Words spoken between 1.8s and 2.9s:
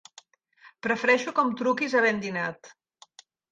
havent dinat.